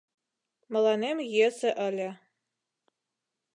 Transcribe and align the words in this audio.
Мыланем 0.71 1.17
йӧсӧ 1.35 1.69
ыле. 1.87 2.09